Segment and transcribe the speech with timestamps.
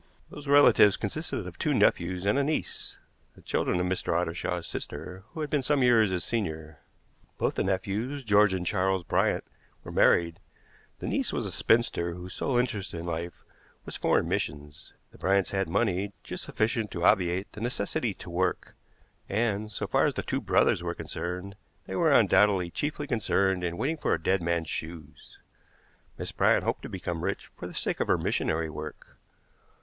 [0.31, 2.97] These relatives consisted of two nephews and a niece,
[3.35, 4.11] the children of Mr.
[4.13, 6.79] Ottershaw's sister, who had been some years his senior.
[7.37, 9.43] Both the nephews George and Charles Bryant
[9.83, 10.39] were married;
[10.97, 13.43] the niece was a spinster whose sole interest in life
[13.85, 14.91] was foreign missions.
[15.11, 18.73] The Bryants had money, just sufficient to obviate the necessity to work,
[19.29, 21.55] and, so far as the two brothers were concerned,
[21.85, 25.37] they were undoubtedly chiefly concerned in waiting for a dead man's shoes.
[26.17, 29.19] Miss Bryant hoped to become rich for the sake of her missionary work.